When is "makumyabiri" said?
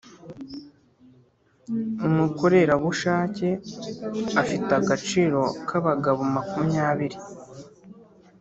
6.35-7.17